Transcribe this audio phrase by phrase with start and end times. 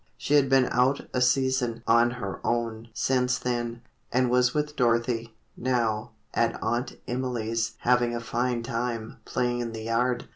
[0.17, 3.81] She had been out a season "on her own" since then,
[4.11, 9.83] and was with Dorothy, now, at Aunt Emily's "having a fine time, playing in the
[9.83, 10.27] yard.